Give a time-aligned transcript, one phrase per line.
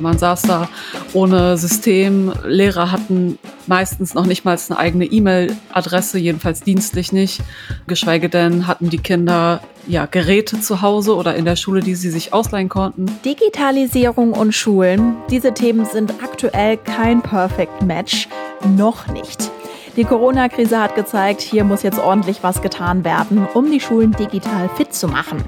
[0.00, 0.68] Man saß da
[1.12, 2.32] ohne System.
[2.44, 7.40] Lehrer hatten meistens noch nicht mal eine eigene E-Mail-Adresse, jedenfalls dienstlich nicht.
[7.86, 12.10] Geschweige denn hatten die Kinder ja, Geräte zu Hause oder in der Schule, die sie
[12.10, 13.06] sich ausleihen konnten.
[13.24, 18.28] Digitalisierung und Schulen, diese Themen sind aktuell kein Perfect Match.
[18.76, 19.50] Noch nicht.
[19.96, 24.68] Die Corona-Krise hat gezeigt, hier muss jetzt ordentlich was getan werden, um die Schulen digital
[24.76, 25.38] fit zu machen.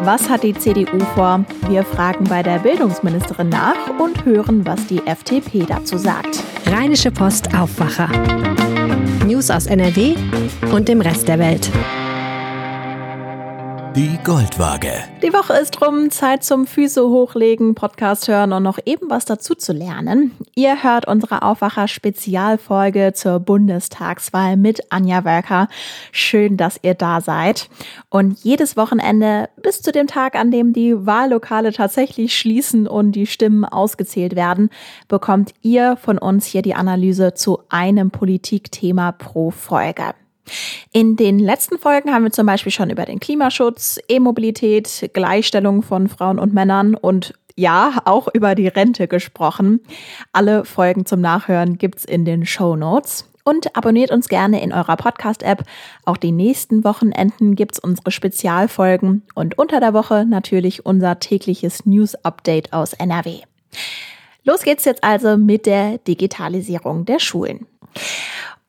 [0.00, 1.46] Was hat die CDU vor?
[1.68, 6.42] Wir fragen bei der Bildungsministerin nach und hören, was die FDP dazu sagt.
[6.66, 8.10] Rheinische Post Aufwacher.
[9.24, 10.14] News aus NRW
[10.72, 11.70] und dem Rest der Welt.
[13.96, 14.92] Die Goldwaage.
[15.22, 19.54] Die Woche ist rum, Zeit zum Füße hochlegen, Podcast hören und noch eben was dazu
[19.54, 20.32] zu lernen.
[20.54, 25.68] Ihr hört unsere Aufwacher-Spezialfolge zur Bundestagswahl mit Anja Wölker.
[26.12, 27.70] Schön, dass ihr da seid.
[28.10, 33.26] Und jedes Wochenende bis zu dem Tag, an dem die Wahllokale tatsächlich schließen und die
[33.26, 34.68] Stimmen ausgezählt werden,
[35.08, 40.12] bekommt ihr von uns hier die Analyse zu einem Politikthema pro Folge.
[40.92, 46.08] In den letzten Folgen haben wir zum Beispiel schon über den Klimaschutz, E-Mobilität, Gleichstellung von
[46.08, 49.80] Frauen und Männern und ja, auch über die Rente gesprochen.
[50.32, 53.24] Alle Folgen zum Nachhören gibt's in den Show Notes.
[53.44, 55.62] Und abonniert uns gerne in eurer Podcast-App.
[56.04, 62.72] Auch die nächsten Wochenenden gibt's unsere Spezialfolgen und unter der Woche natürlich unser tägliches News-Update
[62.72, 63.42] aus NRW.
[64.42, 67.68] Los geht's jetzt also mit der Digitalisierung der Schulen.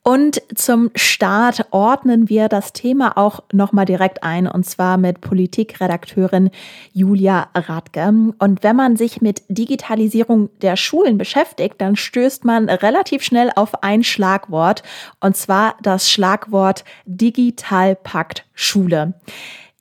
[0.08, 6.50] Und zum Start ordnen wir das Thema auch nochmal direkt ein, und zwar mit Politikredakteurin
[6.94, 8.08] Julia Radke.
[8.40, 13.84] Und wenn man sich mit Digitalisierung der Schulen beschäftigt, dann stößt man relativ schnell auf
[13.84, 14.82] ein Schlagwort,
[15.20, 19.14] und zwar das Schlagwort Digitalpakt Schule.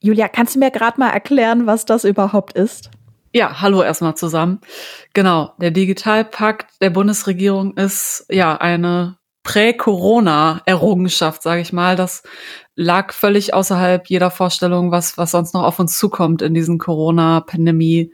[0.01, 2.91] Julia, kannst du mir gerade mal erklären, was das überhaupt ist?
[3.31, 4.59] Ja, hallo erstmal zusammen.
[5.13, 9.15] Genau, der Digitalpakt der Bundesregierung ist ja eine
[9.47, 11.95] Prä-Corona-Errungenschaft, sage ich mal.
[11.95, 12.21] Das
[12.75, 18.11] lag völlig außerhalb jeder Vorstellung, was, was sonst noch auf uns zukommt in diesen Corona-Pandemie.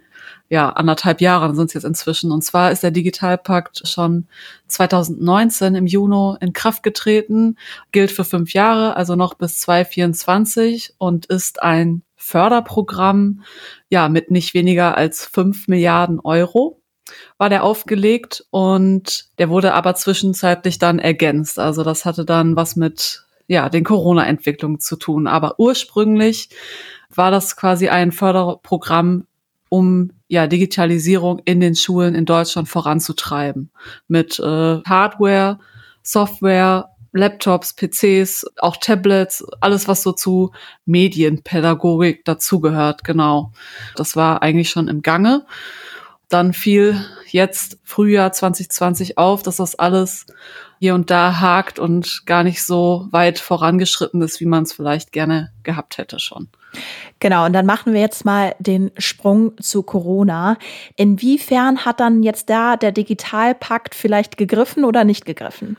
[0.50, 2.32] Ja, anderthalb Jahre sind es jetzt inzwischen.
[2.32, 4.28] Und zwar ist der Digitalpakt schon
[4.68, 7.58] 2019 im Juni in Kraft getreten,
[7.92, 13.42] gilt für fünf Jahre, also noch bis 2024 und ist ein Förderprogramm,
[13.90, 16.83] ja, mit nicht weniger als fünf Milliarden Euro
[17.38, 21.60] war der aufgelegt und der wurde aber zwischenzeitlich dann ergänzt.
[21.60, 25.28] Also das hatte dann was mit ja, den Corona-Entwicklungen zu tun.
[25.28, 26.50] Aber ursprünglich
[27.14, 29.28] war das quasi ein Förderprogramm,
[29.70, 33.72] um ja Digitalisierung in den Schulen in Deutschland voranzutreiben.
[34.08, 34.44] Mit äh,
[34.86, 35.60] Hardware,
[36.02, 40.52] Software, Laptops, PCs, auch Tablets, alles, was so zu
[40.86, 43.52] Medienpädagogik dazugehört, genau.
[43.96, 45.46] Das war eigentlich schon im Gange
[46.34, 50.26] dann fiel jetzt Frühjahr 2020 auf, dass das alles
[50.80, 55.12] hier und da hakt und gar nicht so weit vorangeschritten ist, wie man es vielleicht
[55.12, 56.50] gerne gehabt hätte schon.
[57.20, 60.58] Genau, und dann machen wir jetzt mal den Sprung zu Corona.
[60.96, 65.78] Inwiefern hat dann jetzt da der Digitalpakt vielleicht gegriffen oder nicht gegriffen?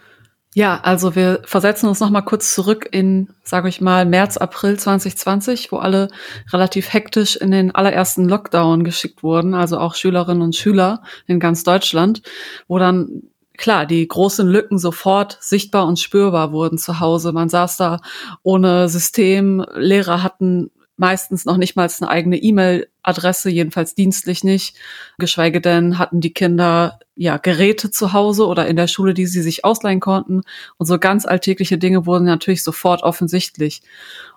[0.57, 4.79] Ja, also wir versetzen uns noch mal kurz zurück in, sage ich mal, März, April
[4.79, 6.09] 2020, wo alle
[6.53, 11.65] relativ hektisch in den allerersten Lockdown geschickt wurden, also auch Schülerinnen und Schüler in ganz
[11.65, 12.23] Deutschland,
[12.69, 13.25] wo dann
[13.57, 17.33] klar, die großen Lücken sofort sichtbar und spürbar wurden zu Hause.
[17.33, 17.99] Man saß da
[18.45, 24.77] ohne System, Lehrer hatten meistens noch nicht mal eine eigene E-Mail-Adresse, jedenfalls dienstlich nicht.
[25.19, 29.43] Geschweige denn hatten die Kinder ja Geräte zu Hause oder in der Schule, die sie
[29.43, 30.43] sich ausleihen konnten.
[30.79, 33.83] Und so ganz alltägliche Dinge wurden natürlich sofort offensichtlich.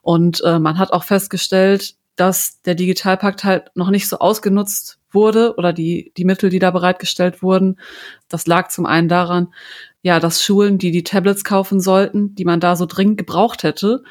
[0.01, 5.55] Und äh, man hat auch festgestellt, dass der Digitalpakt halt noch nicht so ausgenutzt wurde
[5.55, 7.79] oder die, die Mittel, die da bereitgestellt wurden.
[8.27, 9.53] Das lag zum einen daran,
[10.01, 14.03] ja, dass Schulen, die die Tablets kaufen sollten, die man da so dringend gebraucht hätte,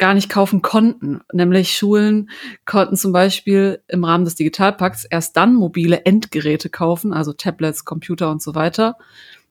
[0.00, 1.20] gar nicht kaufen konnten.
[1.32, 2.30] Nämlich Schulen
[2.64, 8.30] konnten zum Beispiel im Rahmen des Digitalpakts erst dann mobile Endgeräte kaufen, also Tablets, Computer
[8.30, 8.96] und so weiter,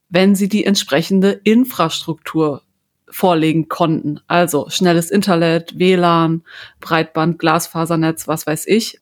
[0.10, 2.64] wenn sie die entsprechende Infrastruktur
[3.10, 4.20] vorlegen konnten.
[4.28, 6.44] Also schnelles Internet, WLAN,
[6.80, 9.00] Breitband, Glasfasernetz, was weiß ich.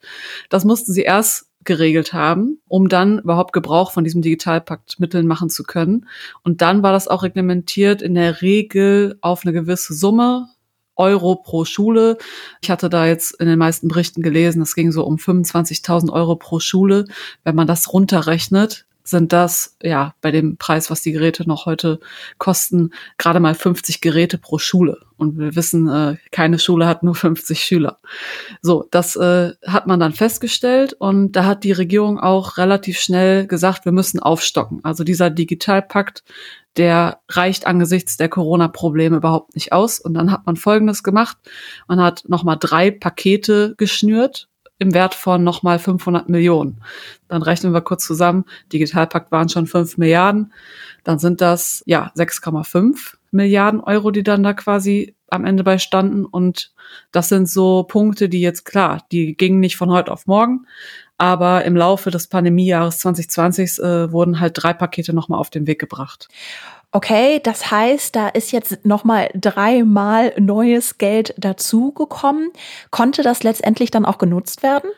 [0.49, 5.63] Das mussten sie erst geregelt haben, um dann überhaupt Gebrauch von diesem Digitalpaktmitteln machen zu
[5.63, 6.07] können.
[6.43, 10.47] Und dann war das auch reglementiert in der Regel auf eine gewisse Summe,
[10.97, 12.17] Euro pro Schule.
[12.61, 16.35] Ich hatte da jetzt in den meisten Berichten gelesen, es ging so um 25.000 Euro
[16.35, 17.05] pro Schule.
[17.43, 21.99] Wenn man das runterrechnet, sind das, ja, bei dem Preis, was die Geräte noch heute
[22.37, 24.99] kosten, gerade mal 50 Geräte pro Schule.
[25.15, 27.97] Und wir wissen, äh, keine Schule hat nur 50 Schüler.
[28.61, 33.47] So, das äh, hat man dann festgestellt und da hat die Regierung auch relativ schnell
[33.47, 34.81] gesagt, wir müssen aufstocken.
[34.83, 36.23] Also dieser Digitalpakt,
[36.75, 39.99] der reicht angesichts der Corona-Probleme überhaupt nicht aus.
[39.99, 41.37] Und dann hat man Folgendes gemacht.
[41.87, 44.47] Man hat nochmal drei Pakete geschnürt
[44.79, 46.81] im Wert von nochmal 500 Millionen.
[47.27, 48.45] Dann rechnen wir kurz zusammen.
[48.71, 50.53] Digitalpakt waren schon 5 Milliarden.
[51.03, 56.25] Dann sind das, ja, 6,5 Milliarden Euro, die dann da quasi am Ende bei standen.
[56.25, 56.71] Und
[57.11, 60.67] das sind so Punkte, die jetzt klar, die gingen nicht von heute auf morgen.
[61.17, 65.79] Aber im Laufe des Pandemiejahres 2020 äh, wurden halt drei Pakete nochmal auf den Weg
[65.79, 66.29] gebracht.
[66.91, 72.51] Okay, das heißt, da ist jetzt nochmal dreimal neues Geld dazugekommen.
[72.91, 74.89] Konnte das letztendlich dann auch genutzt werden?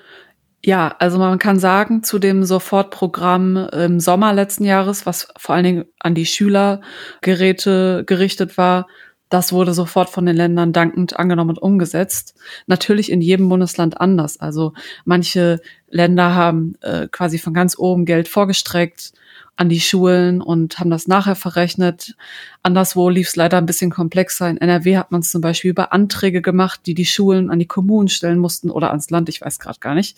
[0.63, 5.63] Ja, also man kann sagen, zu dem Sofortprogramm im Sommer letzten Jahres, was vor allen
[5.63, 8.87] Dingen an die Schülergeräte gerichtet war,
[9.29, 12.35] das wurde sofort von den Ländern dankend angenommen und umgesetzt.
[12.67, 14.39] Natürlich in jedem Bundesland anders.
[14.39, 14.73] Also
[15.05, 19.13] manche Länder haben äh, quasi von ganz oben Geld vorgestreckt
[19.59, 22.15] an die Schulen und haben das nachher verrechnet.
[22.63, 24.49] Anderswo lief es leider ein bisschen komplexer.
[24.49, 27.67] In NRW hat man es zum Beispiel über Anträge gemacht, die die Schulen an die
[27.67, 30.17] Kommunen stellen mussten oder ans Land, ich weiß gerade gar nicht.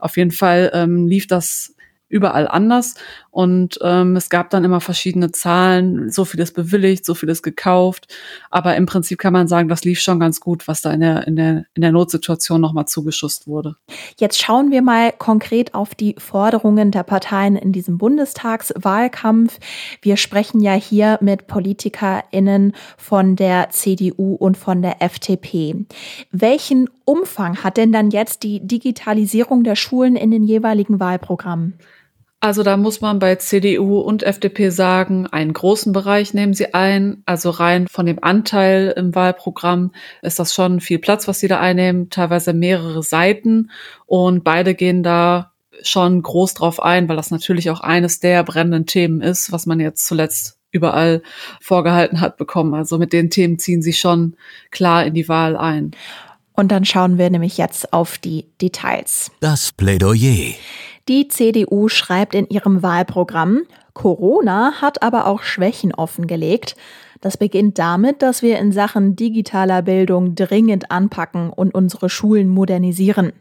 [0.00, 1.76] Auf jeden Fall ähm, lief das
[2.08, 2.96] überall anders.
[3.30, 7.42] Und ähm, es gab dann immer verschiedene Zahlen, so viel ist bewilligt, so viel ist
[7.42, 8.12] gekauft.
[8.50, 11.26] Aber im Prinzip kann man sagen, das lief schon ganz gut, was da in der,
[11.26, 13.76] in der, in der Notsituation nochmal zugeschusst wurde.
[14.18, 19.58] Jetzt schauen wir mal konkret auf die Forderungen der Parteien in diesem Bundestagswahlkampf.
[20.02, 25.86] Wir sprechen ja hier mit PolitikerInnen von der CDU und von der FDP.
[26.32, 31.74] Welchen Umfang hat denn dann jetzt die Digitalisierung der Schulen in den jeweiligen Wahlprogrammen?
[32.42, 37.22] Also da muss man bei CDU und FDP sagen, einen großen Bereich nehmen sie ein.
[37.26, 39.92] Also rein von dem Anteil im Wahlprogramm
[40.22, 43.70] ist das schon viel Platz, was sie da einnehmen, teilweise mehrere Seiten.
[44.06, 45.52] Und beide gehen da
[45.82, 49.78] schon groß drauf ein, weil das natürlich auch eines der brennenden Themen ist, was man
[49.78, 51.22] jetzt zuletzt überall
[51.60, 52.72] vorgehalten hat bekommen.
[52.72, 54.34] Also mit den Themen ziehen sie schon
[54.70, 55.90] klar in die Wahl ein.
[56.54, 59.30] Und dann schauen wir nämlich jetzt auf die Details.
[59.40, 60.54] Das Plädoyer.
[61.10, 63.62] Die CDU schreibt in ihrem Wahlprogramm,
[63.94, 66.76] Corona hat aber auch Schwächen offengelegt.
[67.20, 73.32] Das beginnt damit, dass wir in Sachen digitaler Bildung dringend anpacken und unsere Schulen modernisieren.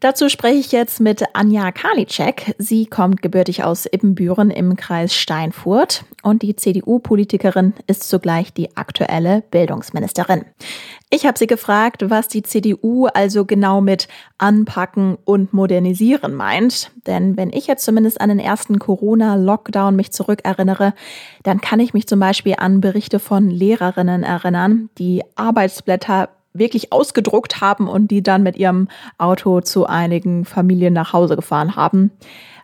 [0.00, 2.54] Dazu spreche ich jetzt mit Anja Karliczek.
[2.58, 9.42] Sie kommt gebürtig aus Ibbenbüren im Kreis Steinfurt und die CDU-Politikerin ist zugleich die aktuelle
[9.50, 10.44] Bildungsministerin.
[11.10, 16.90] Ich habe sie gefragt, was die CDU also genau mit anpacken und modernisieren meint.
[17.06, 20.92] Denn wenn ich jetzt zumindest an den ersten Corona-Lockdown mich zurückerinnere,
[21.44, 27.60] dann kann ich mich zum Beispiel an Berichte von Lehrerinnen erinnern, die Arbeitsblätter wirklich ausgedruckt
[27.60, 32.12] haben und die dann mit ihrem Auto zu einigen Familien nach Hause gefahren haben,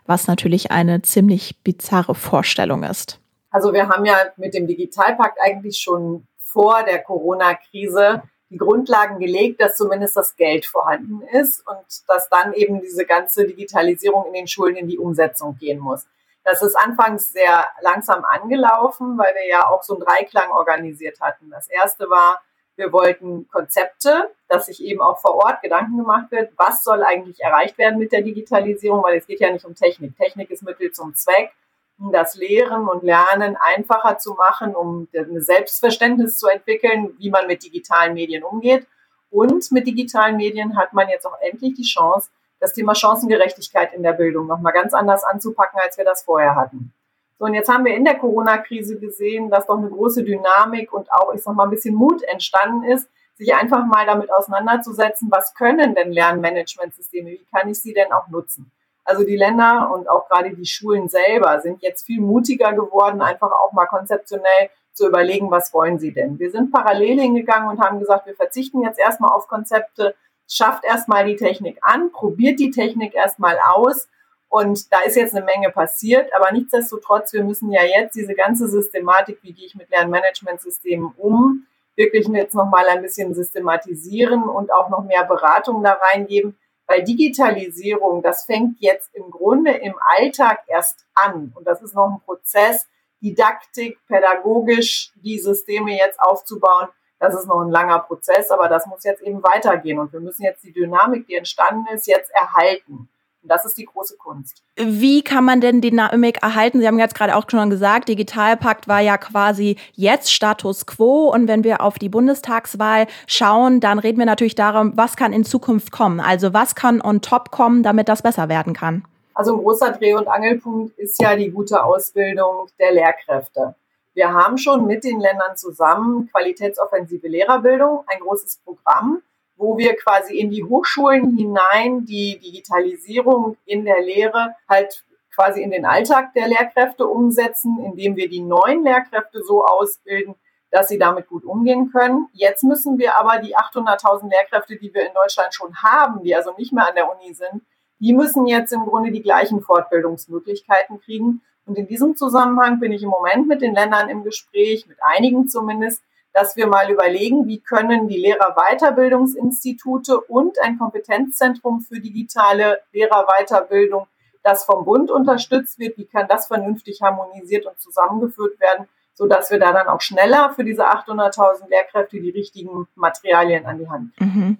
[0.05, 3.19] was natürlich eine ziemlich bizarre Vorstellung ist.
[3.51, 9.61] Also wir haben ja mit dem Digitalpakt eigentlich schon vor der Corona-Krise die Grundlagen gelegt,
[9.61, 14.47] dass zumindest das Geld vorhanden ist und dass dann eben diese ganze Digitalisierung in den
[14.47, 16.05] Schulen in die Umsetzung gehen muss.
[16.43, 21.49] Das ist anfangs sehr langsam angelaufen, weil wir ja auch so einen Dreiklang organisiert hatten.
[21.49, 22.41] Das erste war,
[22.75, 27.41] wir wollten Konzepte, dass sich eben auch vor Ort Gedanken gemacht wird, was soll eigentlich
[27.41, 30.15] erreicht werden mit der Digitalisierung, weil es geht ja nicht um Technik.
[30.17, 31.51] Technik ist Mittel zum Zweck,
[31.99, 37.47] um das Lehren und Lernen einfacher zu machen, um ein Selbstverständnis zu entwickeln, wie man
[37.47, 38.87] mit digitalen Medien umgeht.
[39.29, 44.03] Und mit digitalen Medien hat man jetzt auch endlich die Chance, das Thema Chancengerechtigkeit in
[44.03, 46.93] der Bildung nochmal ganz anders anzupacken, als wir das vorher hatten.
[47.41, 51.11] So, und jetzt haben wir in der Corona-Krise gesehen, dass doch eine große Dynamik und
[51.11, 55.55] auch, ich sag mal, ein bisschen Mut entstanden ist, sich einfach mal damit auseinanderzusetzen, was
[55.55, 58.71] können denn Lernmanagementsysteme, wie kann ich sie denn auch nutzen?
[59.03, 63.51] Also die Länder und auch gerade die Schulen selber sind jetzt viel mutiger geworden, einfach
[63.51, 66.37] auch mal konzeptionell zu überlegen, was wollen sie denn?
[66.37, 70.13] Wir sind parallel hingegangen und haben gesagt, wir verzichten jetzt erstmal auf Konzepte,
[70.47, 74.09] schafft erstmal die Technik an, probiert die Technik erstmal aus
[74.51, 78.67] und da ist jetzt eine Menge passiert, aber nichtsdestotrotz, wir müssen ja jetzt diese ganze
[78.67, 81.65] Systematik, wie gehe ich mit Lernmanagementsystemen um,
[81.95, 88.21] wirklich jetzt nochmal ein bisschen systematisieren und auch noch mehr Beratung da reingeben, weil Digitalisierung,
[88.23, 92.89] das fängt jetzt im Grunde im Alltag erst an und das ist noch ein Prozess,
[93.21, 96.89] Didaktik, pädagogisch die Systeme jetzt aufzubauen.
[97.19, 100.43] Das ist noch ein langer Prozess, aber das muss jetzt eben weitergehen und wir müssen
[100.43, 103.07] jetzt die Dynamik, die entstanden ist, jetzt erhalten.
[103.41, 104.63] Und das ist die große Kunst.
[104.75, 106.79] Wie kann man denn Dynamik erhalten?
[106.79, 111.29] Sie haben jetzt gerade auch schon gesagt, Digitalpakt war ja quasi jetzt Status quo.
[111.29, 115.43] Und wenn wir auf die Bundestagswahl schauen, dann reden wir natürlich darum, was kann in
[115.43, 116.19] Zukunft kommen?
[116.19, 119.03] Also was kann on top kommen, damit das besser werden kann?
[119.33, 123.75] Also ein großer Dreh- und Angelpunkt ist ja die gute Ausbildung der Lehrkräfte.
[124.13, 129.21] Wir haben schon mit den Ländern zusammen qualitätsoffensive Lehrerbildung, ein großes Programm
[129.61, 135.03] wo wir quasi in die Hochschulen hinein die Digitalisierung in der Lehre halt
[135.35, 140.35] quasi in den Alltag der Lehrkräfte umsetzen, indem wir die neuen Lehrkräfte so ausbilden,
[140.71, 142.27] dass sie damit gut umgehen können.
[142.33, 146.53] Jetzt müssen wir aber die 800.000 Lehrkräfte, die wir in Deutschland schon haben, die also
[146.57, 147.61] nicht mehr an der Uni sind,
[147.99, 151.41] die müssen jetzt im Grunde die gleichen Fortbildungsmöglichkeiten kriegen.
[151.67, 155.47] Und in diesem Zusammenhang bin ich im Moment mit den Ländern im Gespräch, mit einigen
[155.47, 156.01] zumindest,
[156.33, 164.07] dass wir mal überlegen, wie können die Lehrerweiterbildungsinstitute und ein Kompetenzzentrum für digitale Lehrerweiterbildung,
[164.43, 169.51] das vom Bund unterstützt wird, wie kann das vernünftig harmonisiert und zusammengeführt werden, so dass
[169.51, 174.15] wir da dann auch schneller für diese 800.000 Lehrkräfte die richtigen Materialien an die Hand
[174.15, 174.31] kriegen.
[174.33, 174.57] Mhm.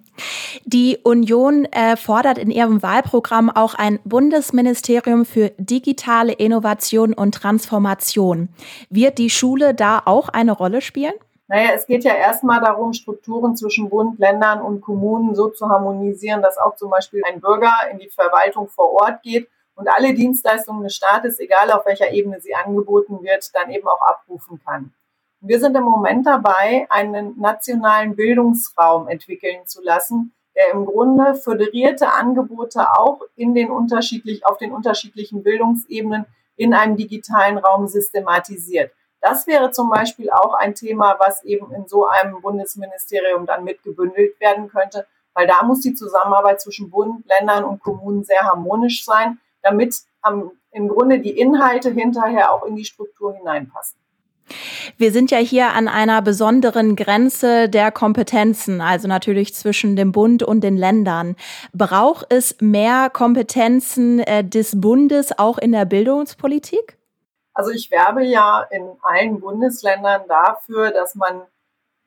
[0.64, 8.50] Die Union äh, fordert in ihrem Wahlprogramm auch ein Bundesministerium für digitale Innovation und Transformation.
[8.90, 11.14] Wird die Schule da auch eine Rolle spielen?
[11.52, 16.40] Naja, es geht ja erstmal darum, Strukturen zwischen Bund, Ländern und Kommunen so zu harmonisieren,
[16.40, 20.82] dass auch zum Beispiel ein Bürger in die Verwaltung vor Ort geht und alle Dienstleistungen
[20.82, 24.94] des Staates, egal auf welcher Ebene sie angeboten wird, dann eben auch abrufen kann.
[25.40, 32.14] Wir sind im Moment dabei, einen nationalen Bildungsraum entwickeln zu lassen, der im Grunde föderierte
[32.14, 36.24] Angebote auch in den unterschiedlich, auf den unterschiedlichen Bildungsebenen
[36.56, 38.90] in einem digitalen Raum systematisiert.
[39.22, 44.38] Das wäre zum Beispiel auch ein Thema, was eben in so einem Bundesministerium dann mitgebündelt
[44.40, 49.38] werden könnte, weil da muss die Zusammenarbeit zwischen Bund, Ländern und Kommunen sehr harmonisch sein,
[49.62, 53.96] damit am, im Grunde die Inhalte hinterher auch in die Struktur hineinpassen.
[54.96, 60.42] Wir sind ja hier an einer besonderen Grenze der Kompetenzen, also natürlich zwischen dem Bund
[60.42, 61.36] und den Ländern.
[61.72, 66.98] Braucht es mehr Kompetenzen äh, des Bundes auch in der Bildungspolitik?
[67.54, 71.42] Also ich werbe ja in allen Bundesländern dafür, dass man,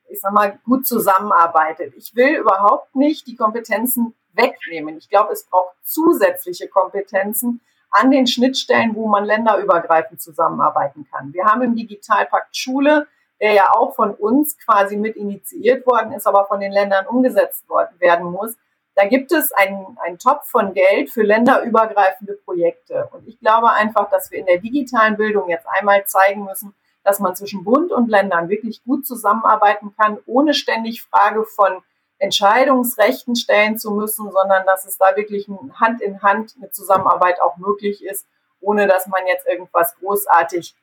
[0.08, 1.94] ich sag mal, gut zusammenarbeitet.
[1.96, 4.98] Ich will überhaupt nicht die Kompetenzen wegnehmen.
[4.98, 7.60] Ich glaube, es braucht zusätzliche Kompetenzen
[7.90, 11.32] an den Schnittstellen, wo man länderübergreifend zusammenarbeiten kann.
[11.32, 13.06] Wir haben im Digitalpakt Schule,
[13.40, 17.68] der ja auch von uns quasi mit initiiert worden ist, aber von den Ländern umgesetzt
[17.68, 18.56] worden, werden muss,
[18.96, 23.08] da gibt es einen, einen Topf von Geld für länderübergreifende Projekte.
[23.12, 26.74] Und ich glaube einfach, dass wir in der digitalen Bildung jetzt einmal zeigen müssen,
[27.04, 31.82] dass man zwischen Bund und Ländern wirklich gut zusammenarbeiten kann, ohne ständig Frage von
[32.18, 37.58] Entscheidungsrechten stellen zu müssen, sondern dass es da wirklich Hand in Hand eine Zusammenarbeit auch
[37.58, 38.26] möglich ist,
[38.60, 40.74] ohne dass man jetzt irgendwas großartig,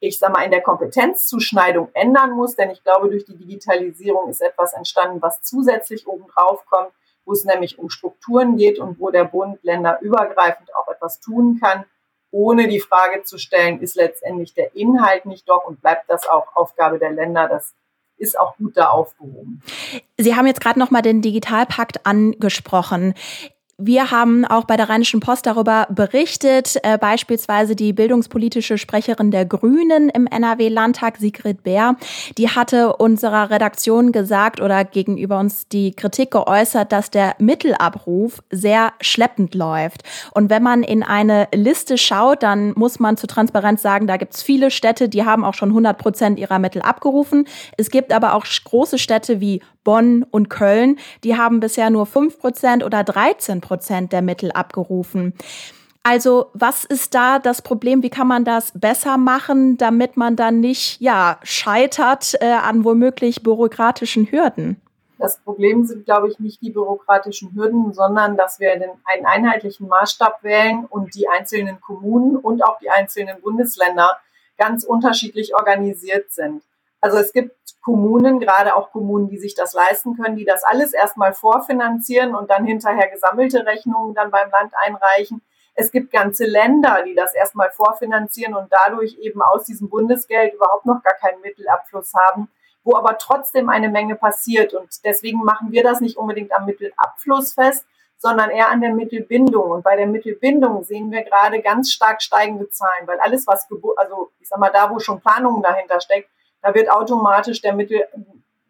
[0.00, 2.56] ich sag mal, in der Kompetenzzuschneidung ändern muss.
[2.56, 6.90] Denn ich glaube, durch die Digitalisierung ist etwas entstanden, was zusätzlich obendrauf kommt,
[7.30, 11.84] wo es nämlich um Strukturen geht und wo der Bund länderübergreifend auch etwas tun kann,
[12.32, 16.56] ohne die Frage zu stellen, ist letztendlich der Inhalt nicht doch und bleibt das auch
[16.56, 17.72] Aufgabe der Länder, das
[18.16, 19.62] ist auch gut da aufgehoben.
[20.18, 23.14] Sie haben jetzt gerade noch mal den Digitalpakt angesprochen.
[23.82, 29.46] Wir haben auch bei der Rheinischen Post darüber berichtet, äh, beispielsweise die bildungspolitische Sprecherin der
[29.46, 31.96] Grünen im NRW-Landtag, Sigrid Bär,
[32.36, 38.92] die hatte unserer Redaktion gesagt oder gegenüber uns die Kritik geäußert, dass der Mittelabruf sehr
[39.00, 40.02] schleppend läuft.
[40.32, 44.34] Und wenn man in eine Liste schaut, dann muss man zu Transparenz sagen, da gibt
[44.34, 47.46] es viele Städte, die haben auch schon 100 Prozent ihrer Mittel abgerufen.
[47.78, 52.38] Es gibt aber auch große Städte wie Bonn und Köln, die haben bisher nur 5
[52.38, 55.34] Prozent oder 13 Prozent der Mittel abgerufen.
[56.02, 58.02] Also, was ist da das Problem?
[58.02, 63.42] Wie kann man das besser machen, damit man dann nicht, ja, scheitert äh, an womöglich
[63.42, 64.80] bürokratischen Hürden?
[65.18, 70.42] Das Problem sind, glaube ich, nicht die bürokratischen Hürden, sondern dass wir einen einheitlichen Maßstab
[70.42, 74.18] wählen und die einzelnen Kommunen und auch die einzelnen Bundesländer
[74.56, 76.62] ganz unterschiedlich organisiert sind.
[77.00, 80.92] Also es gibt Kommunen, gerade auch Kommunen, die sich das leisten können, die das alles
[80.92, 85.42] erstmal vorfinanzieren und dann hinterher gesammelte Rechnungen dann beim Land einreichen.
[85.74, 90.84] Es gibt ganze Länder, die das erstmal vorfinanzieren und dadurch eben aus diesem Bundesgeld überhaupt
[90.84, 92.50] noch gar keinen Mittelabfluss haben,
[92.84, 94.74] wo aber trotzdem eine Menge passiert.
[94.74, 97.86] Und deswegen machen wir das nicht unbedingt am Mittelabfluss fest,
[98.18, 99.70] sondern eher an der Mittelbindung.
[99.70, 103.66] Und bei der Mittelbindung sehen wir gerade ganz stark steigende Zahlen, weil alles, was,
[103.96, 106.28] also ich sag mal, da, wo schon Planungen dahinter steckt,
[106.62, 108.04] da wird automatisch der Mittel,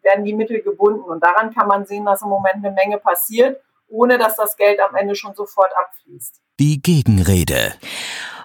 [0.01, 1.01] werden die Mittel gebunden.
[1.01, 4.79] Und daran kann man sehen, dass im Moment eine Menge passiert, ohne dass das Geld
[4.79, 6.41] am Ende schon sofort abfließt.
[6.59, 7.73] Die Gegenrede.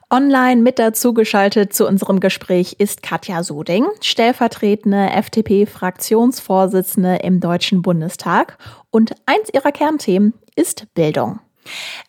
[0.08, 8.56] Online mit dazu geschaltet zu unserem Gespräch ist Katja Soding, stellvertretende FDP-Fraktionsvorsitzende im Deutschen Bundestag.
[8.90, 11.40] Und eins ihrer Kernthemen ist Bildung.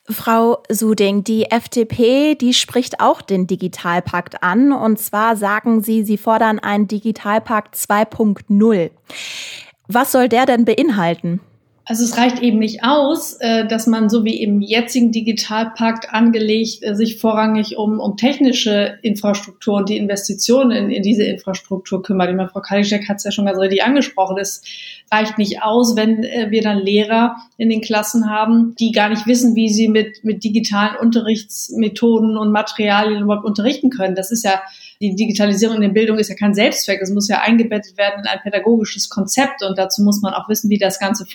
[0.10, 4.72] Frau Suding, die FDP, die spricht auch den Digitalpakt an.
[4.72, 8.92] Und zwar sagen Sie, Sie fordern einen Digitalpakt 2.0.
[9.88, 11.42] Was soll der denn beinhalten?
[11.90, 16.84] Also es reicht eben nicht aus, äh, dass man so wie im jetzigen Digitalpakt angelegt
[16.84, 22.30] äh, sich vorrangig um, um technische Infrastruktur und die Investitionen in, in diese Infrastruktur kümmert.
[22.30, 24.38] Ich meine, Frau Kalischek hat es ja schon ganz richtig angesprochen.
[24.38, 24.64] Es
[25.10, 29.26] reicht nicht aus, wenn äh, wir dann Lehrer in den Klassen haben, die gar nicht
[29.26, 34.14] wissen, wie sie mit, mit digitalen Unterrichtsmethoden und Materialien überhaupt unterrichten können.
[34.14, 34.62] Das ist ja
[35.00, 37.00] die Digitalisierung in der Bildung ist ja kein Selbstzweck.
[37.02, 40.70] Es muss ja eingebettet werden in ein pädagogisches Konzept und dazu muss man auch wissen,
[40.70, 41.26] wie das Ganze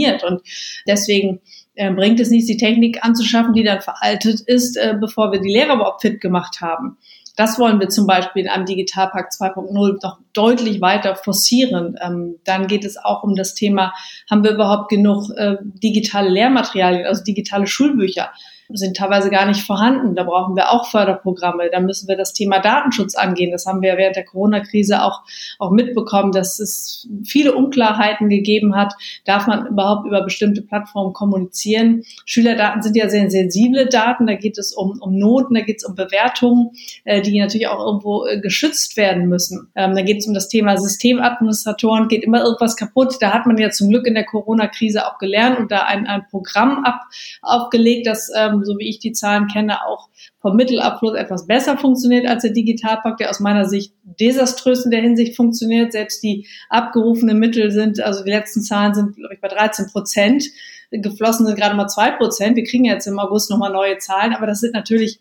[0.00, 0.24] funktioniert.
[0.24, 0.42] Und
[0.86, 1.40] deswegen
[1.74, 5.52] äh, bringt es nichts, die Technik anzuschaffen, die dann veraltet ist, äh, bevor wir die
[5.52, 6.98] Lehrer überhaupt fit gemacht haben.
[7.36, 11.96] Das wollen wir zum Beispiel in einem Digitalpakt 2.0 noch deutlich weiter forcieren.
[12.02, 13.94] Ähm, dann geht es auch um das Thema,
[14.28, 18.30] haben wir überhaupt genug äh, digitale Lehrmaterialien, also digitale Schulbücher?
[18.72, 20.14] Sind teilweise gar nicht vorhanden.
[20.14, 21.70] Da brauchen wir auch Förderprogramme.
[21.70, 23.50] Da müssen wir das Thema Datenschutz angehen.
[23.50, 25.22] Das haben wir während der Corona-Krise auch,
[25.58, 28.94] auch mitbekommen, dass es viele Unklarheiten gegeben hat.
[29.24, 32.02] Darf man überhaupt über bestimmte Plattformen kommunizieren?
[32.24, 34.26] Schülerdaten sind ja sehr sensible Daten.
[34.26, 36.70] Da geht es um, um Noten, da geht es um Bewertungen,
[37.04, 39.68] äh, die natürlich auch irgendwo äh, geschützt werden müssen.
[39.74, 43.16] Ähm, da geht es um das Thema Systemadministratoren, geht immer irgendwas kaputt.
[43.20, 46.26] Da hat man ja zum Glück in der Corona-Krise auch gelernt und da ein, ein
[46.30, 47.00] Programm ab,
[47.42, 50.08] aufgelegt, das ähm, so wie ich die Zahlen kenne, auch
[50.40, 55.02] vom Mittelabfluss etwas besser funktioniert als der Digitalpakt, der aus meiner Sicht desaströs in der
[55.02, 55.92] Hinsicht funktioniert.
[55.92, 60.44] Selbst die abgerufenen Mittel sind, also die letzten Zahlen sind, glaube ich, bei 13 Prozent.
[60.90, 62.56] Geflossen sind gerade mal zwei Prozent.
[62.56, 65.20] Wir kriegen jetzt im August nochmal neue Zahlen, aber das sind natürlich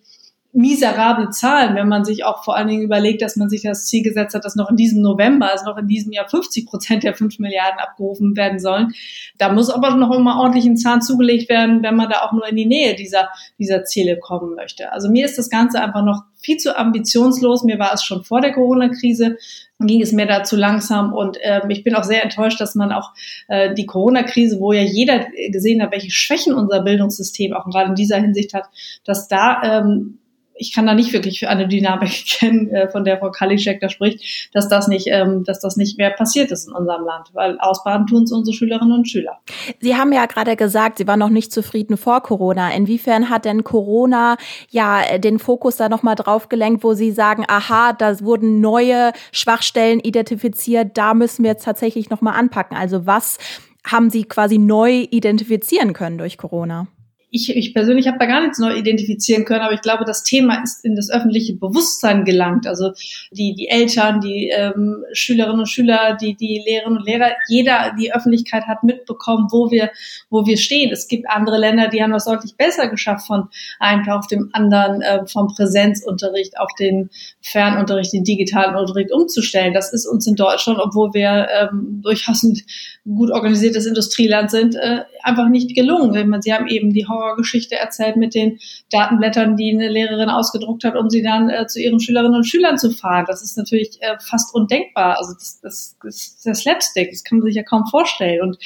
[0.51, 4.01] miserable Zahlen, wenn man sich auch vor allen Dingen überlegt, dass man sich das Ziel
[4.01, 7.13] gesetzt hat, dass noch in diesem November, also noch in diesem Jahr 50 Prozent der
[7.13, 8.93] 5 Milliarden abgerufen werden sollen.
[9.37, 12.47] Da muss aber noch immer ordentlich ein Zahn zugelegt werden, wenn man da auch nur
[12.47, 13.29] in die Nähe dieser,
[13.59, 14.91] dieser Ziele kommen möchte.
[14.91, 17.63] Also mir ist das Ganze einfach noch viel zu ambitionslos.
[17.63, 19.37] Mir war es schon vor der Corona-Krise
[19.81, 22.91] ging es mir da zu langsam und ähm, ich bin auch sehr enttäuscht, dass man
[22.91, 23.13] auch
[23.47, 27.95] äh, die Corona-Krise, wo ja jeder gesehen hat, welche Schwächen unser Bildungssystem auch gerade in
[27.95, 28.65] dieser Hinsicht hat,
[29.05, 30.19] dass da ähm,
[30.59, 34.49] ich kann da nicht wirklich eine Dynamik kennen, äh, von der Frau Kalischek da spricht,
[34.53, 38.05] dass das nicht, ähm, dass das nicht mehr passiert ist in unserem Land, weil ausbaden
[38.05, 39.39] tun es unsere Schülerinnen und Schüler.
[39.79, 42.71] Sie haben ja gerade gesagt, Sie waren noch nicht zufrieden vor Corona.
[42.71, 44.37] Inwiefern hat denn Corona
[44.69, 49.99] ja den Fokus da nochmal drauf gelenkt, wo Sie sagen, aha, da wurden neue Schwachstellen
[49.99, 52.75] identifiziert, da müssen wir jetzt tatsächlich nochmal anpacken.
[52.75, 53.37] Also was
[53.85, 56.87] haben Sie quasi neu identifizieren können durch Corona?
[57.31, 60.61] Ich, ich persönlich habe da gar nichts neu identifizieren können, aber ich glaube, das Thema
[60.63, 62.65] ist in das öffentliche Bewusstsein gelangt.
[62.65, 62.91] Also
[63.31, 68.13] die, die Eltern, die ähm, Schülerinnen und Schüler, die, die Lehrerinnen und Lehrer, jeder, die
[68.13, 69.91] Öffentlichkeit hat mitbekommen, wo wir,
[70.29, 70.91] wo wir stehen.
[70.91, 75.01] Es gibt andere Länder, die haben das deutlich besser geschafft, von einem auf dem anderen,
[75.01, 77.09] äh, vom Präsenzunterricht auf den
[77.41, 79.73] Fernunterricht, den digitalen Unterricht umzustellen.
[79.73, 82.59] Das ist uns in Deutschland, obwohl wir ähm, durchaus ein
[83.05, 86.41] gut organisiertes Industrieland sind, äh, einfach nicht gelungen.
[86.41, 88.59] Sie haben eben die Horrorgeschichte erzählt mit den
[88.91, 92.77] Datenblättern, die eine Lehrerin ausgedruckt hat, um sie dann äh, zu ihren Schülerinnen und Schülern
[92.77, 93.25] zu fahren.
[93.27, 95.17] Das ist natürlich äh, fast undenkbar.
[95.17, 98.41] Also das, das, das ist der Slapstick, das kann man sich ja kaum vorstellen.
[98.41, 98.57] Und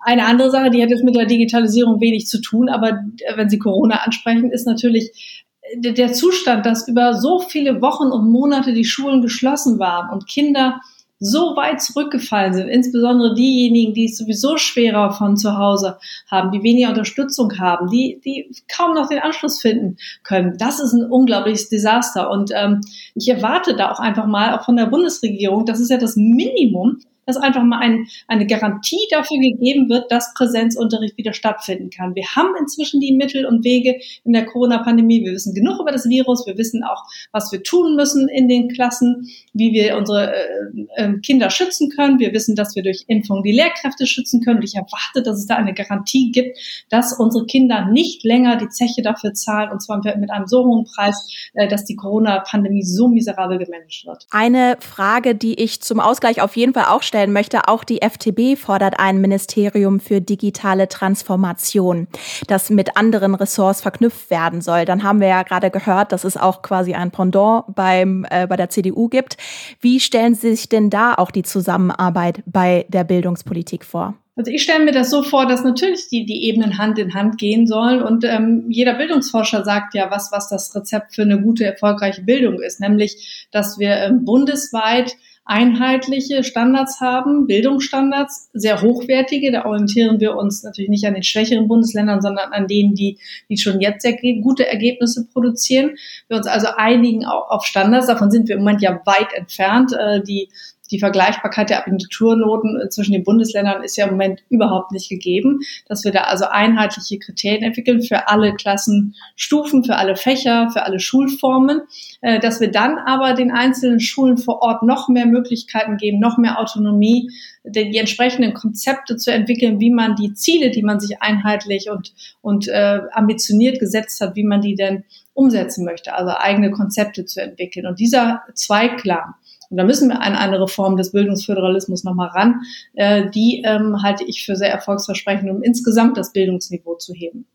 [0.00, 3.48] eine andere Sache, die hat jetzt mit der Digitalisierung wenig zu tun, aber äh, wenn
[3.48, 8.72] Sie Corona ansprechen, ist natürlich äh, der Zustand, dass über so viele Wochen und Monate
[8.72, 10.80] die Schulen geschlossen waren und Kinder
[11.20, 15.98] so weit zurückgefallen sind, insbesondere diejenigen, die es sowieso schwerer von zu Hause
[16.30, 20.56] haben, die weniger Unterstützung haben, die, die kaum noch den Anschluss finden können.
[20.56, 22.30] Das ist ein unglaubliches Desaster.
[22.30, 22.80] Und ähm,
[23.14, 27.00] ich erwarte da auch einfach mal, auch von der Bundesregierung, das ist ja das Minimum,
[27.26, 32.14] dass einfach mal ein, eine Garantie dafür gegeben wird, dass Präsenzunterricht wieder stattfinden kann.
[32.14, 35.24] Wir haben inzwischen die Mittel und Wege in der Corona-Pandemie.
[35.24, 36.46] Wir wissen genug über das Virus.
[36.46, 41.18] Wir wissen auch, was wir tun müssen in den Klassen, wie wir unsere äh, äh,
[41.20, 42.18] Kinder schützen können.
[42.18, 44.58] Wir wissen, dass wir durch Impfung die Lehrkräfte schützen können.
[44.58, 48.68] Und ich erwarte, dass es da eine Garantie gibt, dass unsere Kinder nicht länger die
[48.68, 53.08] Zeche dafür zahlen, und zwar mit einem so hohen Preis, äh, dass die Corona-Pandemie so
[53.08, 54.26] miserabel gemanagt wird.
[54.30, 57.68] Eine Frage, die ich zum Ausgleich auf jeden Fall auch stelle, stellen möchte.
[57.68, 62.08] Auch die FTB fordert ein Ministerium für digitale Transformation,
[62.46, 64.86] das mit anderen Ressorts verknüpft werden soll.
[64.86, 68.56] Dann haben wir ja gerade gehört, dass es auch quasi ein Pendant beim, äh, bei
[68.56, 69.36] der CDU gibt.
[69.80, 74.14] Wie stellen Sie sich denn da auch die Zusammenarbeit bei der Bildungspolitik vor?
[74.36, 77.36] Also ich stelle mir das so vor, dass natürlich die, die Ebenen Hand in Hand
[77.36, 81.66] gehen sollen und ähm, jeder Bildungsforscher sagt ja, was, was das Rezept für eine gute,
[81.66, 85.14] erfolgreiche Bildung ist, nämlich, dass wir ähm, bundesweit
[85.50, 89.50] einheitliche Standards haben, Bildungsstandards, sehr hochwertige.
[89.50, 93.58] Da orientieren wir uns natürlich nicht an den schwächeren Bundesländern, sondern an denen, die, die
[93.58, 95.96] schon jetzt sehr gute Ergebnisse produzieren.
[96.28, 98.06] Wir uns also einigen auch auf Standards.
[98.06, 99.92] Davon sind wir im Moment ja weit entfernt.
[99.92, 100.50] Äh, die
[100.90, 105.60] die Vergleichbarkeit der Abiturnoten äh, zwischen den Bundesländern ist ja im Moment überhaupt nicht gegeben,
[105.86, 111.00] dass wir da also einheitliche Kriterien entwickeln für alle Klassenstufen, für alle Fächer, für alle
[111.00, 111.82] Schulformen,
[112.20, 116.38] äh, dass wir dann aber den einzelnen Schulen vor Ort noch mehr Möglichkeiten geben, noch
[116.38, 117.30] mehr Autonomie,
[117.64, 122.68] die entsprechenden Konzepte zu entwickeln, wie man die Ziele, die man sich einheitlich und, und
[122.68, 127.86] äh, ambitioniert gesetzt hat, wie man die denn umsetzen möchte, also eigene Konzepte zu entwickeln.
[127.86, 129.34] Und dieser Zweiklang,
[129.76, 132.62] da müssen wir an eine Reform des Bildungsföderalismus nochmal ran.
[132.94, 137.46] Äh, die ähm, halte ich für sehr erfolgsversprechend, um insgesamt das Bildungsniveau zu heben.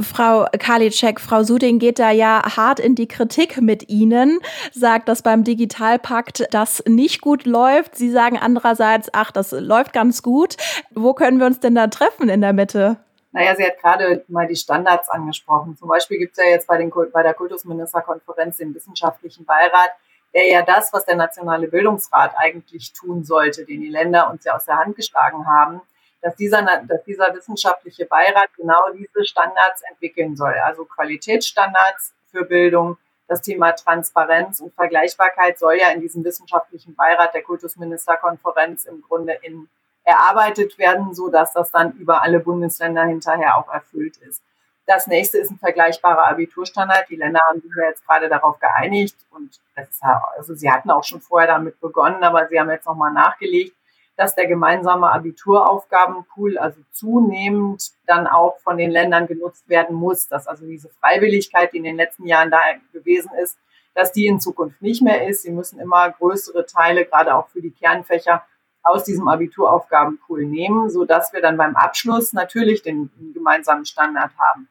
[0.00, 4.40] Frau Karliczek, Frau Suding geht da ja hart in die Kritik mit Ihnen,
[4.72, 7.96] sagt, dass beim Digitalpakt das nicht gut läuft.
[7.96, 10.56] Sie sagen andererseits, ach, das läuft ganz gut.
[10.94, 12.98] Wo können wir uns denn da treffen in der Mitte?
[13.32, 15.76] Naja, sie hat gerade mal die Standards angesprochen.
[15.76, 19.90] Zum Beispiel gibt es ja jetzt bei, den, bei der Kultusministerkonferenz den wissenschaftlichen Beirat,
[20.34, 24.56] der ja das, was der Nationale Bildungsrat eigentlich tun sollte, den die Länder uns ja
[24.56, 25.80] aus der Hand geschlagen haben,
[26.22, 30.54] dass dieser, dass dieser wissenschaftliche Beirat genau diese Standards entwickeln soll.
[30.64, 37.34] Also Qualitätsstandards für Bildung, das Thema Transparenz und Vergleichbarkeit soll ja in diesem wissenschaftlichen Beirat
[37.34, 39.68] der Kultusministerkonferenz im Grunde in,
[40.04, 44.42] erarbeitet werden, so dass das dann über alle Bundesländer hinterher auch erfüllt ist.
[44.86, 47.08] Das nächste ist ein vergleichbarer Abiturstandard.
[47.10, 50.02] Die Länder haben sich ja jetzt gerade darauf geeinigt und das ist,
[50.36, 53.74] also sie hatten auch schon vorher damit begonnen, aber sie haben jetzt nochmal nachgelegt,
[54.16, 60.46] dass der gemeinsame Abituraufgabenpool also zunehmend dann auch von den Ländern genutzt werden muss, dass
[60.46, 62.60] also diese Freiwilligkeit, die in den letzten Jahren da
[62.92, 63.58] gewesen ist,
[63.94, 65.42] dass die in Zukunft nicht mehr ist.
[65.42, 68.44] Sie müssen immer größere Teile, gerade auch für die Kernfächer,
[68.84, 74.68] aus diesem Abituraufgabenpool nehmen, so dass wir dann beim Abschluss natürlich den gemeinsamen Standard haben.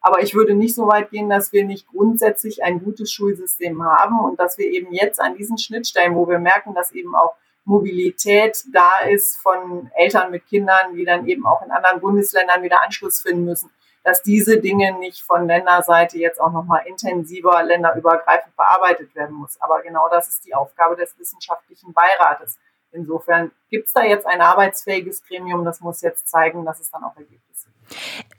[0.00, 4.18] Aber ich würde nicht so weit gehen, dass wir nicht grundsätzlich ein gutes Schulsystem haben
[4.20, 7.34] und dass wir eben jetzt an diesen Schnittstellen, wo wir merken, dass eben auch
[7.64, 12.82] Mobilität da ist von Eltern mit Kindern, die dann eben auch in anderen Bundesländern wieder
[12.82, 13.70] Anschluss finden müssen,
[14.02, 19.60] dass diese Dinge nicht von Länderseite jetzt auch nochmal intensiver länderübergreifend bearbeitet werden muss.
[19.60, 22.58] Aber genau das ist die Aufgabe des wissenschaftlichen Beirates.
[22.92, 27.04] Insofern gibt es da jetzt ein arbeitsfähiges Gremium, das muss jetzt zeigen, dass es dann
[27.04, 27.49] auch Ergebnisse gibt.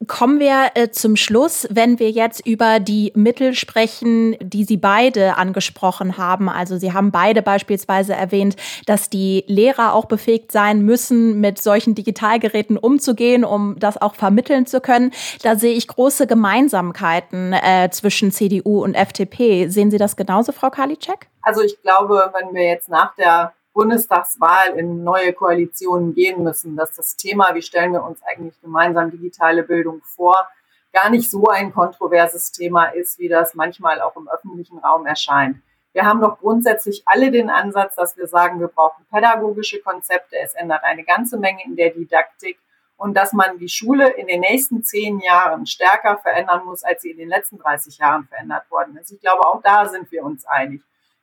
[0.08, 5.38] Kommen wir äh, zum Schluss, wenn wir jetzt über die Mittel sprechen, die Sie beide
[5.38, 6.50] angesprochen haben.
[6.50, 8.56] Also Sie haben beide beispielsweise erwähnt,
[8.88, 14.66] dass die Lehrer auch befähigt sein müssen, mit solchen Digitalgeräten umzugehen, um das auch vermitteln
[14.66, 15.12] zu können.
[15.44, 19.68] Da sehe ich große Gemeinsamkeiten äh, zwischen CDU und FDP.
[19.68, 21.28] Sehen Sie das genauso, Frau Karliczek?
[21.44, 26.92] Also ich glaube, wenn wir jetzt nach der Bundestagswahl in neue Koalitionen gehen müssen, dass
[26.96, 30.48] das Thema, wie stellen wir uns eigentlich gemeinsam digitale Bildung vor,
[30.92, 35.58] gar nicht so ein kontroverses Thema ist, wie das manchmal auch im öffentlichen Raum erscheint.
[35.94, 40.38] Wir haben doch grundsätzlich alle den Ansatz, dass wir sagen, wir brauchen pädagogische Konzepte.
[40.38, 42.60] Es ändert eine ganze Menge in der Didaktik
[42.96, 47.12] und dass man die Schule in den nächsten zehn Jahren stärker verändern muss, als sie
[47.12, 49.12] in den letzten 30 Jahren verändert worden ist.
[49.12, 50.82] Ich glaube, auch da sind wir uns einig.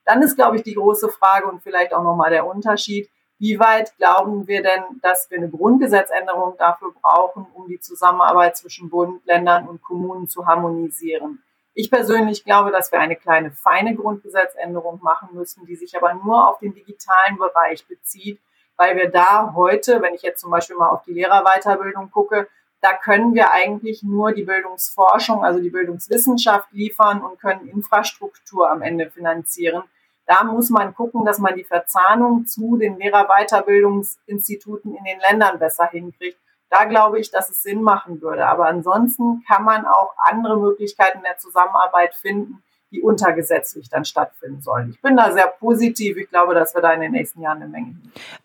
[0.09, 3.95] Dann ist, glaube ich, die große Frage und vielleicht auch nochmal der Unterschied, wie weit
[3.97, 9.67] glauben wir denn, dass wir eine Grundgesetzänderung dafür brauchen, um die Zusammenarbeit zwischen Bund, Ländern
[9.67, 11.43] und Kommunen zu harmonisieren?
[11.75, 16.49] Ich persönlich glaube, dass wir eine kleine, feine Grundgesetzänderung machen müssen, die sich aber nur
[16.49, 18.39] auf den digitalen Bereich bezieht,
[18.77, 22.47] weil wir da heute, wenn ich jetzt zum Beispiel mal auf die Lehrerweiterbildung gucke,
[22.81, 28.81] da können wir eigentlich nur die Bildungsforschung, also die Bildungswissenschaft liefern und können Infrastruktur am
[28.81, 29.83] Ende finanzieren.
[30.29, 35.87] Da muss man gucken, dass man die Verzahnung zu den Lehrerweiterbildungsinstituten in den Ländern besser
[35.87, 36.37] hinkriegt.
[36.69, 38.45] Da glaube ich, dass es Sinn machen würde.
[38.45, 42.61] Aber ansonsten kann man auch andere Möglichkeiten der Zusammenarbeit finden,
[42.91, 44.91] die untergesetzlich dann stattfinden sollen.
[44.91, 46.17] Ich bin da sehr positiv.
[46.17, 47.95] Ich glaube, dass wir da in den nächsten Jahren eine Menge.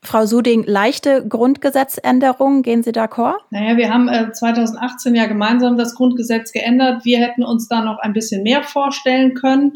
[0.00, 3.40] Frau Suding, leichte Grundgesetzänderungen, gehen Sie d'accord?
[3.50, 7.04] Naja, wir haben äh, 2018 ja gemeinsam das Grundgesetz geändert.
[7.04, 9.74] Wir hätten uns da noch ein bisschen mehr vorstellen können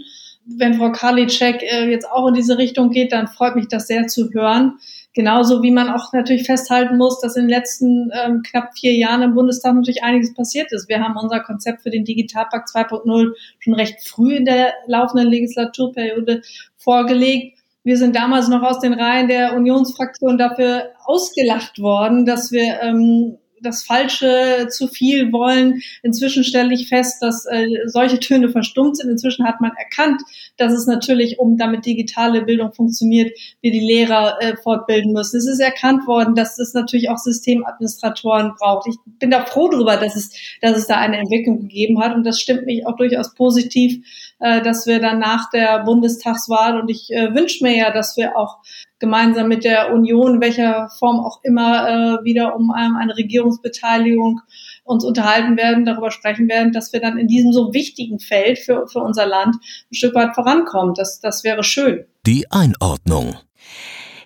[0.57, 4.07] wenn Frau Karliczek äh, jetzt auch in diese Richtung geht, dann freut mich das sehr
[4.07, 4.79] zu hören.
[5.15, 9.23] Genauso wie man auch natürlich festhalten muss, dass in den letzten ähm, knapp vier Jahren
[9.23, 10.89] im Bundestag natürlich einiges passiert ist.
[10.89, 16.43] Wir haben unser Konzept für den Digitalpakt 2.0 schon recht früh in der laufenden Legislaturperiode
[16.77, 17.59] vorgelegt.
[17.85, 23.39] Wir sind damals noch aus den Reihen der Unionsfraktion dafür ausgelacht worden, dass wir ähm,
[23.63, 25.81] das Falsche zu viel wollen.
[26.03, 29.11] Inzwischen stelle ich fest, dass äh, solche Töne verstummt sind.
[29.11, 30.23] Inzwischen hat man erkannt,
[30.57, 35.37] dass es natürlich, um damit digitale Bildung funktioniert, wir die Lehrer äh, fortbilden müssen.
[35.39, 38.89] Es ist erkannt worden, dass es natürlich auch Systemadministratoren braucht.
[38.89, 42.15] Ich bin da froh darüber, dass es, dass es da eine Entwicklung gegeben hat.
[42.15, 44.05] Und das stimmt mich auch durchaus positiv,
[44.41, 48.37] äh, dass wir dann nach der Bundestagswahl und ich äh, wünsche mir ja, dass wir
[48.37, 48.59] auch
[48.99, 51.89] gemeinsam mit der Union, welcher Form auch immer,
[52.21, 54.41] äh, wieder um ähm, eine Regierungsbeteiligung
[54.85, 58.87] uns unterhalten werden, darüber sprechen werden, dass wir dann in diesem so wichtigen Feld für,
[58.89, 60.95] für unser Land ein Stück weit vorankommen.
[60.95, 62.05] Das, das wäre schön.
[62.27, 63.37] Die Einordnung.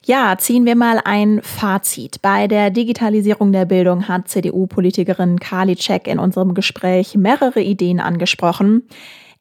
[0.04, 2.22] Ja, ziehen wir mal ein Fazit.
[2.22, 8.82] Bei der Digitalisierung der Bildung hat CDU-Politikerin Karliczek in unserem Gespräch mehrere Ideen angesprochen.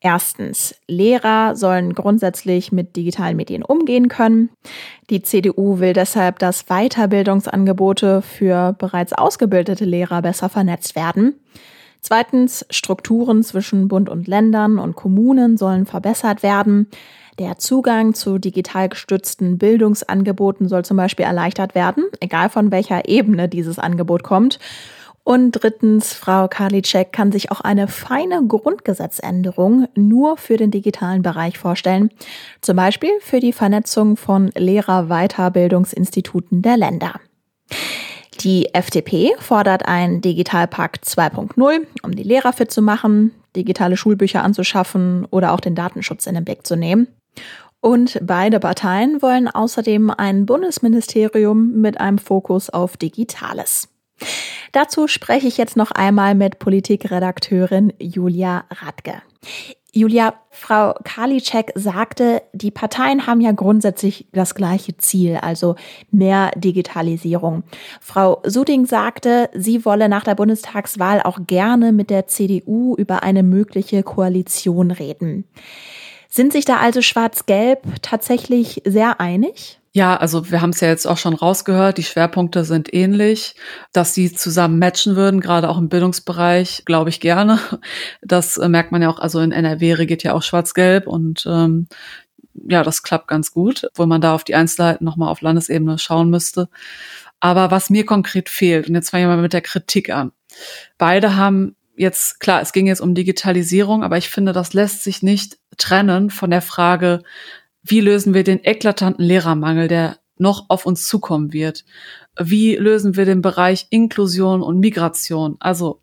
[0.03, 4.49] Erstens, Lehrer sollen grundsätzlich mit digitalen Medien umgehen können.
[5.11, 11.35] Die CDU will deshalb, dass Weiterbildungsangebote für bereits ausgebildete Lehrer besser vernetzt werden.
[12.01, 16.87] Zweitens, Strukturen zwischen Bund und Ländern und Kommunen sollen verbessert werden.
[17.37, 23.47] Der Zugang zu digital gestützten Bildungsangeboten soll zum Beispiel erleichtert werden, egal von welcher Ebene
[23.47, 24.57] dieses Angebot kommt.
[25.23, 31.59] Und drittens, Frau Karliczek kann sich auch eine feine Grundgesetzänderung nur für den digitalen Bereich
[31.59, 32.09] vorstellen.
[32.61, 37.19] Zum Beispiel für die Vernetzung von Lehrer-Weiterbildungsinstituten der Länder.
[38.39, 45.27] Die FDP fordert einen Digitalpakt 2.0, um die Lehrer fit zu machen, digitale Schulbücher anzuschaffen
[45.29, 47.05] oder auch den Datenschutz in den Blick zu nehmen.
[47.81, 53.90] Und beide Parteien wollen außerdem ein Bundesministerium mit einem Fokus auf Digitales.
[54.71, 59.21] Dazu spreche ich jetzt noch einmal mit Politikredakteurin Julia Radke.
[59.93, 65.75] Julia, Frau Karliczek sagte, die Parteien haben ja grundsätzlich das gleiche Ziel, also
[66.11, 67.63] mehr Digitalisierung.
[67.99, 73.43] Frau Suding sagte, sie wolle nach der Bundestagswahl auch gerne mit der CDU über eine
[73.43, 75.43] mögliche Koalition reden.
[76.29, 79.80] Sind sich da also Schwarz-Gelb tatsächlich sehr einig?
[79.93, 83.55] Ja, also wir haben es ja jetzt auch schon rausgehört, die Schwerpunkte sind ähnlich.
[83.91, 87.59] Dass sie zusammen matchen würden, gerade auch im Bildungsbereich, glaube ich gerne.
[88.21, 91.87] Das äh, merkt man ja auch, also in NRW regiert ja auch Schwarz-Gelb und ähm,
[92.53, 96.29] ja, das klappt ganz gut, wo man da auf die Einzelheiten nochmal auf Landesebene schauen
[96.29, 96.69] müsste.
[97.39, 100.31] Aber was mir konkret fehlt, und jetzt fange ich mal mit der Kritik an.
[100.97, 105.23] Beide haben jetzt, klar, es ging jetzt um Digitalisierung, aber ich finde, das lässt sich
[105.23, 107.23] nicht trennen von der Frage,
[107.83, 111.85] wie lösen wir den eklatanten Lehrermangel, der noch auf uns zukommen wird?
[112.39, 115.57] Wie lösen wir den Bereich Inklusion und Migration?
[115.59, 116.01] Also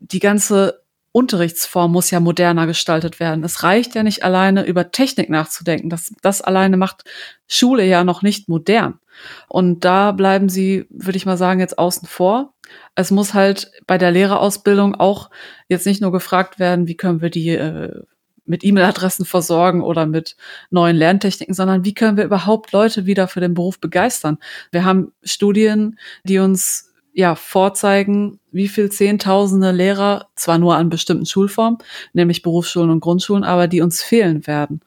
[0.00, 3.44] die ganze Unterrichtsform muss ja moderner gestaltet werden.
[3.44, 5.88] Es reicht ja nicht alleine über Technik nachzudenken.
[5.88, 7.04] Das, das alleine macht
[7.46, 8.98] Schule ja noch nicht modern.
[9.48, 12.54] Und da bleiben sie, würde ich mal sagen, jetzt außen vor.
[12.96, 15.30] Es muss halt bei der Lehrerausbildung auch
[15.68, 18.02] jetzt nicht nur gefragt werden, wie können wir die äh,
[18.46, 20.36] mit E-Mail-Adressen versorgen oder mit
[20.70, 24.38] neuen Lerntechniken, sondern wie können wir überhaupt Leute wieder für den Beruf begeistern?
[24.70, 31.26] Wir haben Studien, die uns ja vorzeigen, wie viel Zehntausende Lehrer, zwar nur an bestimmten
[31.26, 31.78] Schulformen,
[32.12, 34.80] nämlich Berufsschulen und Grundschulen, aber die uns fehlen werden.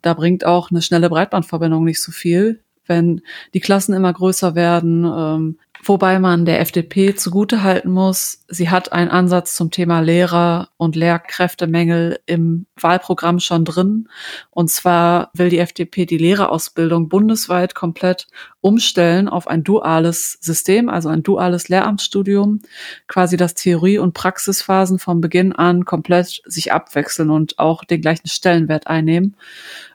[0.00, 3.20] Da bringt auch eine schnelle Breitbandverbindung nicht so viel, wenn
[3.52, 9.10] die Klassen immer größer werden, ähm, Wobei man der FDP zugutehalten muss, sie hat einen
[9.10, 14.08] Ansatz zum Thema Lehrer- und Lehrkräftemängel im Wahlprogramm schon drin.
[14.50, 18.28] Und zwar will die FDP die Lehrerausbildung bundesweit komplett
[18.62, 22.60] umstellen auf ein duales System, also ein duales Lehramtsstudium,
[23.06, 28.28] quasi das Theorie- und Praxisphasen von Beginn an komplett sich abwechseln und auch den gleichen
[28.28, 29.36] Stellenwert einnehmen.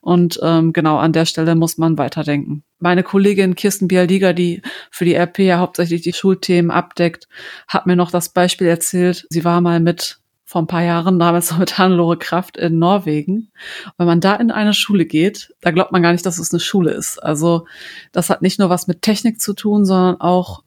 [0.02, 2.63] Und ähm, genau an der Stelle muss man weiterdenken.
[2.79, 7.27] Meine Kollegin Kirsten Bialdiger, die für die RP ja hauptsächlich die Schulthemen abdeckt,
[7.67, 9.27] hat mir noch das Beispiel erzählt.
[9.29, 13.51] Sie war mal mit vor ein paar Jahren damals noch mit Hannelore Kraft in Norwegen.
[13.97, 16.59] Wenn man da in eine Schule geht, da glaubt man gar nicht, dass es eine
[16.59, 17.21] Schule ist.
[17.21, 17.67] Also
[18.11, 20.63] das hat nicht nur was mit Technik zu tun, sondern auch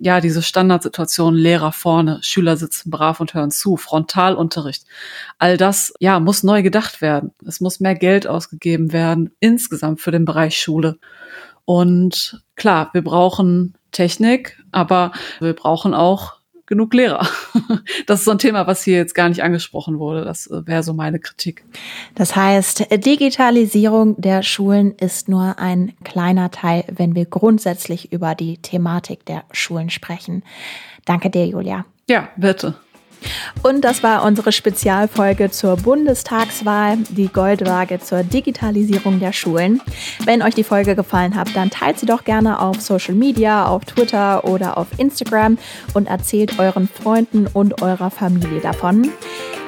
[0.00, 4.84] ja, diese Standardsituation, Lehrer vorne, Schüler sitzen brav und hören zu, Frontalunterricht.
[5.38, 7.32] All das, ja, muss neu gedacht werden.
[7.46, 10.98] Es muss mehr Geld ausgegeben werden, insgesamt für den Bereich Schule.
[11.68, 17.28] Und klar, wir brauchen Technik, aber wir brauchen auch genug Lehrer.
[18.06, 20.24] Das ist so ein Thema, was hier jetzt gar nicht angesprochen wurde.
[20.24, 21.62] Das äh, wäre so meine Kritik.
[22.14, 28.56] Das heißt, Digitalisierung der Schulen ist nur ein kleiner Teil, wenn wir grundsätzlich über die
[28.56, 30.44] Thematik der Schulen sprechen.
[31.04, 31.84] Danke dir, Julia.
[32.08, 32.76] Ja, bitte.
[33.62, 39.80] Und das war unsere Spezialfolge zur Bundestagswahl, die Goldwaage zur Digitalisierung der Schulen.
[40.24, 43.84] Wenn euch die Folge gefallen hat, dann teilt sie doch gerne auf Social Media, auf
[43.84, 45.58] Twitter oder auf Instagram
[45.94, 49.10] und erzählt euren Freunden und eurer Familie davon.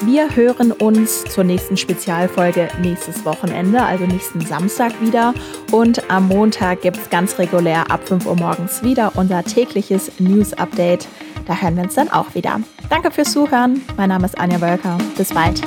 [0.03, 5.35] Wir hören uns zur nächsten Spezialfolge nächstes Wochenende, also nächsten Samstag wieder.
[5.73, 11.07] Und am Montag gibt es ganz regulär ab 5 Uhr morgens wieder unser tägliches News-Update.
[11.51, 12.61] Da hören wir uns dann auch wieder.
[12.91, 13.83] Danke fürs Zuhören.
[13.97, 14.97] Mein Name ist Anja Wölker.
[15.17, 15.61] Bis bald.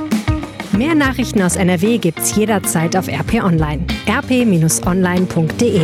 [0.71, 3.85] Mehr Nachrichten aus NRW gibt's jederzeit auf RP Online.
[4.07, 5.81] rp-online.de